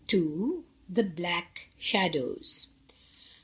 THE 0.89 1.03
BLACK 1.03 1.67
SHADOWS. 1.77 2.69